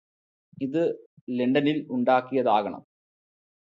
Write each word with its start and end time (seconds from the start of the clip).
ഇത് 0.61 0.79
ലണ്ടനില് 1.31 1.85
ഉണ്ടാക്കിയതാകണം 1.91 2.81